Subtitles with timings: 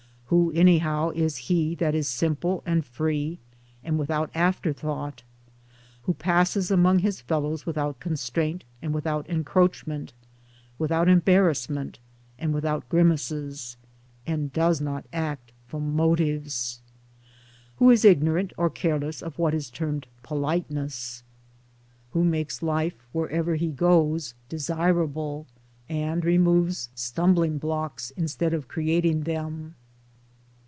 [0.33, 3.37] [Who anyhow is he that is simple and free
[3.83, 5.23] and without afterthought?
[6.03, 10.13] who passes among his fellows without con straint and without encroachment,
[10.79, 11.99] without embarrassment
[12.39, 13.75] and without grimaces,
[14.25, 16.79] and does not act from motives?
[17.75, 21.23] Who is ignorant or careless of what is termed politeness,
[22.11, 25.45] who makes life wherever he goes desirable,
[25.89, 29.75] and removes stumbling blocks instead of creating them?